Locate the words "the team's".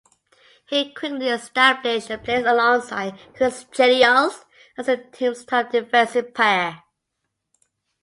4.87-5.45